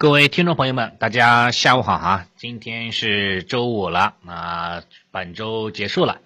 [0.00, 2.26] 各位听众朋友们，大家下午好哈！
[2.36, 6.20] 今天是周五了，那本周结束了。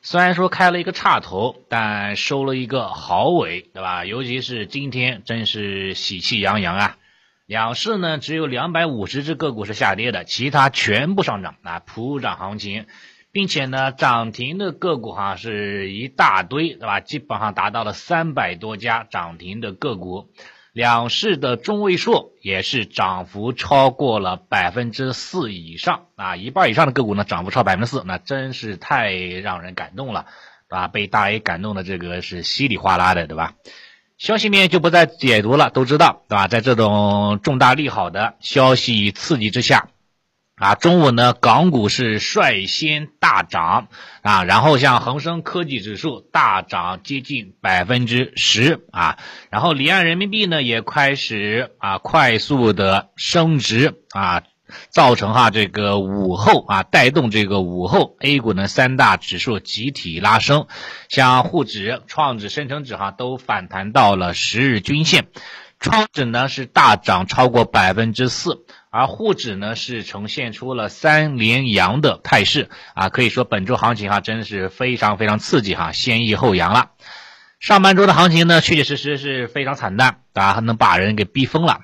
[0.00, 4.04] 虽然说开了一个叉头，但收了一个好尾，对吧？
[4.04, 6.98] 尤其是今天，真是喜气洋洋啊！
[7.46, 12.86] 两市呢，只有两百五十只个股是下跌的，其他全部上涨啊，普涨行情，
[13.32, 17.00] 并且呢，涨停的个股哈是一大堆，对吧？
[17.00, 20.28] 基本上达到了三百多家涨停的个股。
[20.76, 30.26] 两市的中位数也是涨幅超过了百分之四以上啊，一半以上的个股呢涨幅超百分之四，那真是太让人感动了，
[30.68, 30.86] 啊？
[30.88, 33.54] 被大 A 感动的这个是稀里哗啦的，对吧？
[34.18, 36.46] 消息面就不再解读了，都知道，对吧？
[36.46, 39.88] 在这种重大利好的消息刺激之下。
[40.56, 43.88] 啊，中午呢，港股是率先大涨
[44.22, 49.18] 啊，然后像恒生科技指数大涨接近百分之十啊，
[49.50, 54.44] 然后离岸人民币呢也开始啊快速的升值啊，
[54.88, 60.68] 造成哈这个午后啊带动这个午后 A 股呢三大指数集体拉升，
[61.10, 65.26] 像沪指、创指、深成指哈都反弹到了十日均线，
[65.78, 68.64] 创指呢是大涨超过百分之四。
[68.88, 76.92] 而沪指呢是呈现出了三连阳的态势啊，可以说本周行情哈真的是非常非常刺激哈，先抑后扬了。
[77.60, 81.80] 上半周的行情呢确确实实是非常惨淡，啊，还能把人给逼疯了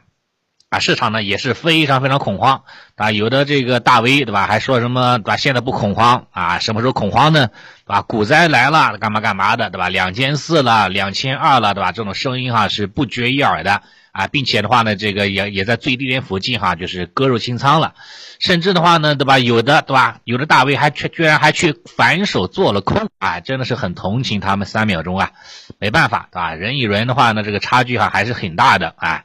[0.73, 2.63] 啊，市场呢也是非常非常恐慌
[2.97, 7.49] 啊，有的这个大 V 对吧，还说什么对吧，现在不恐慌啊，什么时候恐慌呢？
[7.49, 8.01] 对吧？
[8.01, 9.91] 股灾来了干嘛干嘛的对吧？
[9.91, 11.93] 两千四了，两千二了对吧？
[11.93, 13.83] 这种声音哈是不绝于耳的。
[14.13, 17.95] 啊，并且的话呢，这个也也在最低点附近哈，就是割肉清仓了，
[18.41, 19.39] 甚至的话呢，对吧？
[19.39, 20.21] 有的对吧？
[20.25, 25.33] 有的大 V 还去居然还去反手做了空，啊，真的是很同情他们三秒钟啊，
[25.79, 26.55] 没办法对吧？
[26.55, 29.25] 人与人的话呢，这个差距哈还是很大的啊。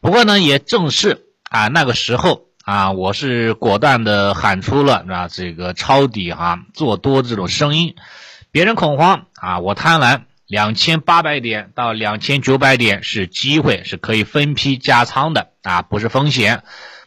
[0.00, 7.94] 不过呢，也正是啊那个时候啊，我是果断的喊出了啊这个抄底哈做多这种声音，
[8.50, 10.22] 别人恐慌啊，我贪婪。
[10.46, 16.62] 两千八百点到两千九百点是机会，是可以分批加仓的啊，不是风险。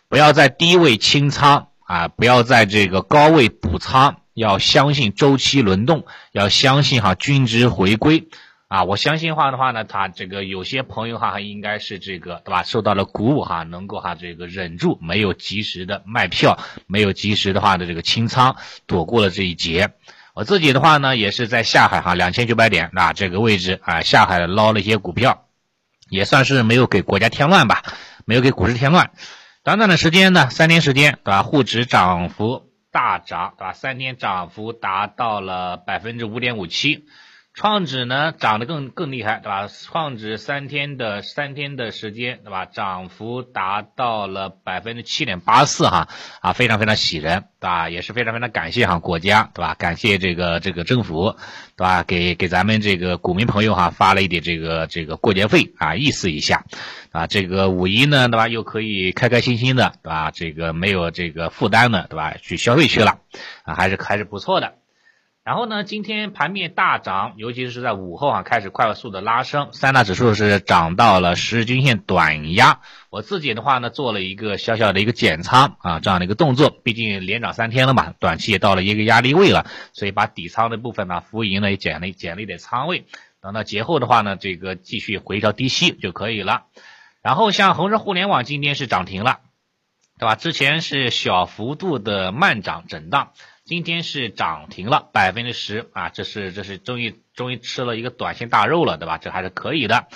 [0.09, 8.27] 不要在低位清仓啊，不要在这个高位补仓，要相信周期轮动，要相信哈均值回归
[8.71, 8.85] 啊。
[8.85, 18.55] 我相信话的话呢，他这个有些朋友哈应该是这个对吧，受到了鼓舞哈，能够哈这个忍住，没有及时的卖票，没有及时的话的这个清仓，
[18.87, 19.91] 躲过了这一劫。
[20.33, 25.45] 我自己的话呢，也是在下海哈，两千九百点那这个位置啊下海捞了一些股票，
[26.09, 27.83] 也算是没有给国家添乱吧，
[28.25, 29.11] 没有给股市添乱。
[29.63, 31.43] 短短的时间呢，三天时间对吧？
[31.43, 33.73] 沪指涨幅大涨对吧？
[33.73, 37.05] 三天涨幅达到了百分之五点五七。
[37.53, 39.67] 创指呢涨得更更厉害，对吧？
[39.67, 42.65] 创指三天的三天的时间，对吧？
[42.65, 46.07] 涨幅达到了百分之七点八四，哈
[46.39, 47.89] 啊，非常非常喜人，对吧？
[47.89, 49.75] 也是非常非常感谢哈国家，对吧？
[49.77, 51.35] 感谢这个这个政府，
[51.75, 52.03] 对吧？
[52.03, 56.63] 给给咱们这个股民朋友哈发了一点这个这个过节费啊，意思一下
[57.11, 58.47] 啊，这个五一呢，对吧？
[58.47, 60.31] 又可以开开心心的，对吧？
[60.31, 62.33] 这个没有这个负担的，对吧？
[62.41, 63.19] 去消费去了
[63.65, 64.75] 啊，还是还是不错的。
[65.43, 72.81] 然后呢，今天盘面大涨，尤其是在午后啊，开始快速的拉升，三大指数是涨到了十日均线短压。
[73.09, 83.05] 我自己的话呢，做了一个小小的一个减仓啊，这样的一个动作，毕竟连涨三天了嘛，短期也到了一个压力位了，所以把底仓的部分呢，浮盈呢也减了减了一点仓位，
[83.41, 86.65] 等到节后的话呢，这个继续回调低吸就可以了。
[87.23, 89.39] 然后像恒生互联网今天是涨停了，
[90.19, 90.35] 对吧？
[90.35, 93.31] 之前是小幅度的慢涨震荡。
[93.71, 99.17] 今天是涨停了百分之十啊，这是这是终于终于吃了一个短线大肉了，对吧？
[99.17, 100.07] 这还是可以的。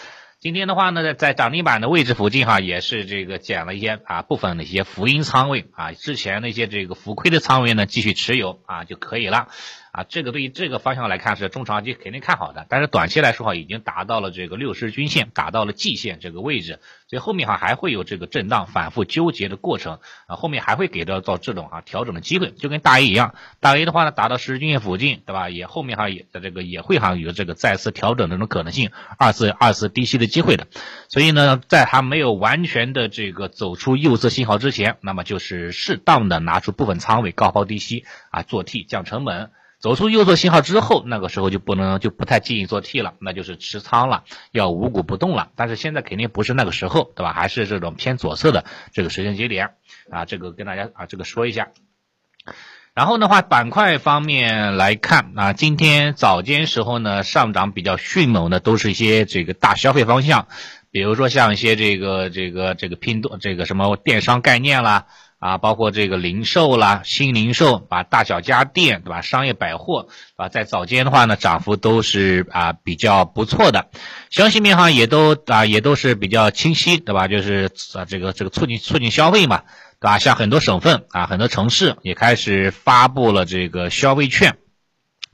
[0.41, 9.47] 今天的话呢，在涨停板的位置附近哈，也是这个减了一些啊部分的一些浮盈仓位啊，之前那些这个浮亏的仓位呢，继续持有啊就可以了。
[9.95, 25.49] 啊，这个对于这个方向来看是中长期肯定看好的，但是短期来说哈，已经达到了这个六十均线，达到了季线这个位置，所以后面哈还会有这个震荡、反复纠结的过程啊，后面还会给到到这种啊调整的机会，就跟大 A 一样，大 A 的话呢达到十日均线附近，对吧？
[25.49, 30.67] 也后面哈也在这个也会哈有这个再次调整的这种可能性，二次二次低吸的机会的，
[31.07, 39.51] 所以呢，在它没有完全的这个走出右侧信号之前，那么就是适当的拿出部分仓位高抛低吸啊做 T 降成本。
[39.85, 45.51] 走出右侧信号之后，那个时候就不能就不太建议做 T 了，那就是持仓了，要五股不动了。
[45.55, 47.33] 但是现在肯定不是那个时候，对吧？
[47.33, 49.75] 还是这种偏左侧的这个时间节点
[50.09, 51.67] 啊，这个跟大家啊这个说一下。
[52.95, 60.47] 然后的话，板块方面来看啊，今天早间时候呢上涨比较迅猛的都是一些这个大消费方向。
[60.89, 65.05] 比如说像一些这个这个这个拼多这个什么电商概念啦。
[65.45, 69.21] 啊，包括这个零售啦，新零售，把大小家电，对吧？
[69.21, 70.07] 商业百货，
[70.37, 73.91] 啊，在早间的话呢，涨幅都是啊比较不错的，
[74.31, 77.27] 消息面哈也都啊也都是比较清晰，对吧？
[77.27, 79.61] 就是啊这个这个促进促进消费嘛，
[79.99, 80.17] 对吧？
[80.17, 84.57] 像很多省份啊，很多城市也开始发布了这个消费券。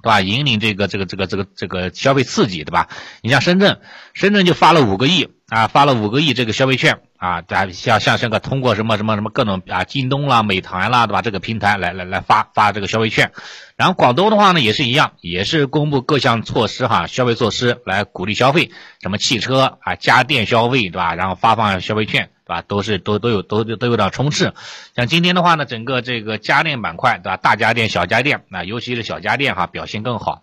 [0.04, 0.20] 对吧？
[0.20, 2.90] 引领这个这个这个这个这个消费刺激，对吧？
[3.22, 3.82] 你像深圳，
[4.16, 11.22] 深圳就发了五个亿啊，发了五个亿这个消费券啊，像像像个通过什么什么什么各种啊，京东啦、美团啦，对吧？
[11.22, 13.32] 这个平台来来来发发这个消费券。
[13.76, 18.72] 然后广东的话呢，也是一样，也是公布各项措施哈，消费措施来鼓励消费，
[19.04, 21.14] 什么汽车啊、家电消费，对吧？
[21.14, 22.32] 然后发放消费券。
[22.44, 24.56] 对吧，都是都都有都都有点冲刺，
[24.96, 27.38] 像今天的话呢，整个这个家电板块，对吧？
[27.38, 30.42] 大家电、小家电，啊，尤其是小家电哈，表现更好。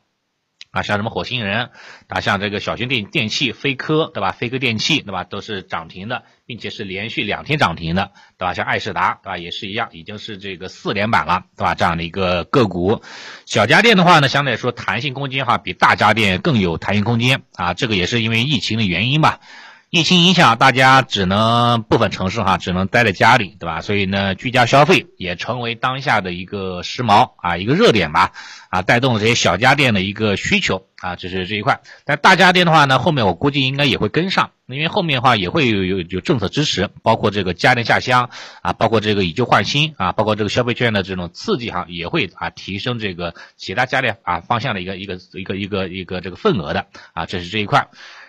[0.70, 1.70] 啊，像什么火星人，
[2.08, 4.32] 啊，像这个小型电电器、飞科，对吧？
[4.32, 5.24] 飞科电器，对吧？
[5.24, 8.52] 都是涨停的，并且是连续两天涨停的，对吧？
[8.52, 9.38] 像爱仕达，对吧？
[9.38, 11.74] 也是一样，已经是这个四连板了，对吧？
[11.74, 13.00] 这样的一个个股，
[13.46, 17.72] 小家电的话呢，相对来说弹性空间哈，比大家电更有弹性空间啊。
[17.72, 19.40] 这个也是因为疫情的原因吧。
[19.90, 23.80] 疫情影响，大家只能部分城市哈，只能待在家里，对吧？
[23.80, 28.32] 所以呢，居家消费也成为当下的一个时髦啊，一个热点吧，
[28.68, 31.80] 啊，带动了这些小家电的一个需求啊，这是这一块。
[32.04, 38.28] 但大家电的话呢，后面我估计应该也会跟上，因为后面的话也会有有有政策支持，包括这个家电下乡
[38.60, 47.88] 啊，包括这个以旧换新啊，包括这个消费券的这种刺激哈，也会啊提升这个其他家电啊方向的一个一个一个一个一个这个份额的啊，这是这一块。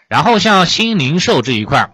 [0.09, 1.91] 然后像新零售这一块，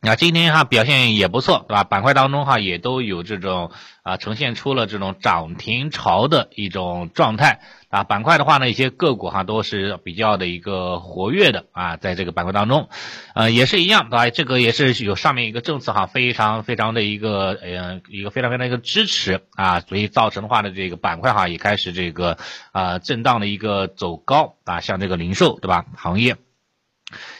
[0.00, 1.82] 那今天哈表现也不错，对吧？
[1.82, 3.72] 板块当中哈也都有这种
[4.04, 8.04] 啊呈现出了这种涨停潮的一种状态啊。
[8.04, 12.88] 板块的话呢，一些个股哈都是比较的一个活跃的啊，在这个板块当中，
[13.34, 14.30] 呃也是一样，对吧？
[14.30, 22.38] 这个也是有上面一个政策哈，非常非常的一个呃一个非常非常的一个支持啊，所以造成的话呢，这个板块哈也开始这个
[22.70, 26.36] 啊震荡的一个走高啊，像这个零售对吧行业。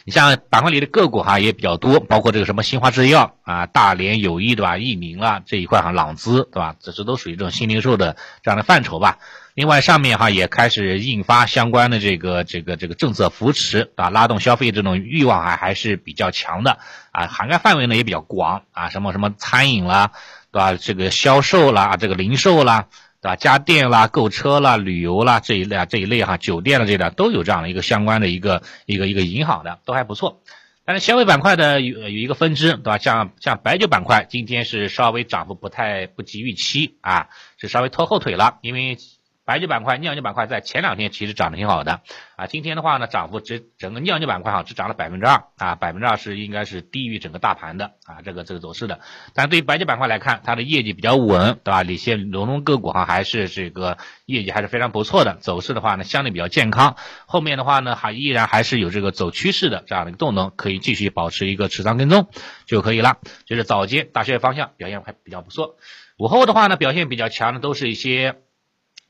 [0.05, 9.19] 你像板块里的个股哈也比较多，包括这个什么新华制药啊、大连友谊对吧、益民啦这一块哈、朗姿对吧，这这都属于这种新零售的这样的范畴吧。
[9.53, 16.79] 另外上面哈也开始印发相关的这个这个这个政策扶持啊，拉动消费这种欲望还还是比较强的
[17.11, 20.11] 啊，涵盖范围呢也比较广啊，什么什么餐饮啦
[20.51, 22.87] 对吧，这个销售啦、这个零售啦。
[23.23, 23.35] 对吧？
[23.37, 30.41] 家电啦、购车啦、旅游啦这一类啊这一类哈，酒店的这类都有这样的一个相关的一个一个一个银行的，都还不错。
[30.83, 32.97] 但是消费板块的有有一个分支，对吧？
[32.97, 38.97] 像像白酒板块，今天是稍微涨幅不太不及预期啊，是稍微拖后腿了，因为。
[39.45, 42.01] 白酒板块、酿酒板块在前两天其实涨得挺好的
[42.37, 49.01] 啊，今天的话呢，涨幅只整个酿酒板块哈只涨了百分之二啊，百分之二是应该是低于整个大盘的啊，这个这个走势的。
[49.33, 51.83] 但对于白酒板块来看，它的业绩比较稳，对吧？
[51.83, 56.95] 一些龙龙个股哈还是这个业绩还是非常不错的，走势的话呢相对比较健康。
[57.25, 62.29] 后面的话呢还依然还是有这个走趋势的这样的一个动能，可以继续保持一个持仓跟踪
[62.65, 63.17] 就可以了。
[63.45, 65.75] 就是早间大学方向表现还比较不错，
[66.17, 68.37] 午后的话呢表现比较强的都是一些。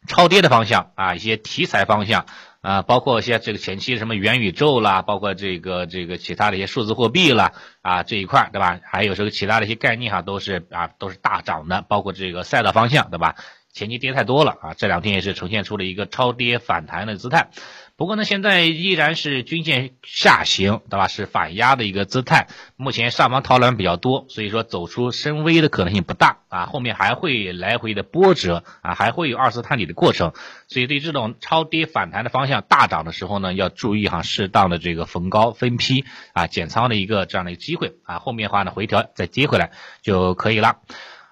[0.07, 2.25] 超跌的方向啊，一些题材方向
[2.61, 8.79] 啊，包括一些这个前期什么元宇宙啦，包括这个这个其他的一些数字货币啦啊这一块对吧？
[8.83, 13.35] 还有这个其他的一些概念哈，都是啊都是大涨的，包括这个赛道方向对吧？
[13.73, 17.49] 前期跌太多了啊，这两天也是呈现出了一个超跌反弹的姿态。
[17.95, 21.07] 不过呢，现在依然是均线下行，对吧？
[21.07, 22.47] 是反压的一个姿态。
[22.75, 26.65] 目前上方套牢比较多，所以说走出深 V 的可能性不大啊。
[26.65, 30.33] 后面还会来回的波折啊，还会有二次探底的过程。
[30.67, 38.17] 所以对这种超跌反弹的方向大涨的时候呢，要注意哈，适当的这个逢高分批啊减仓的一个这样的一个机会啊。
[38.17, 39.69] 后面的话呢，回调再接回来
[40.01, 40.79] 就可以了。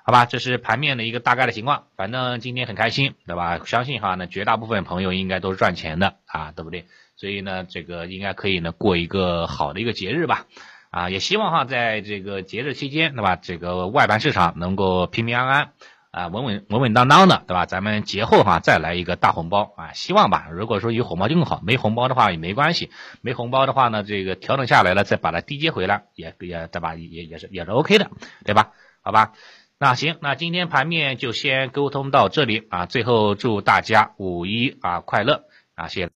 [0.04, 1.84] 好吧，这是盘面的一个大概的情况。
[1.96, 3.60] 反正今天很开心，对吧？
[3.66, 6.86] 相信哈，那绝大部分朋友应该都是赚钱的啊，对不对？
[7.18, 10.48] 所以呢，这个应该可以呢过一个好的一个节日吧。
[10.90, 13.36] 啊，也希望哈，在这个节日期间，对吧？
[13.36, 15.74] 这个外盘市场能够平平安安
[16.12, 17.66] 啊，稳稳稳稳当当的，对吧？
[17.66, 20.50] 咱们节后哈再来一个大红包啊，希望吧。
[20.52, 22.90] 如果说有红包就更好，没红包的话也没关系。
[23.22, 26.96] 没红包的话呢，这个调整下来了再把它低接回来，也也对吧？
[26.96, 28.10] 也也是也是 OK 的，
[28.44, 28.72] 对吧？
[29.04, 29.32] 好吧。
[29.84, 32.86] 那行，那今天盘面就先沟通到这里啊。
[32.86, 36.10] 最后祝大家五一啊快乐啊，谢谢。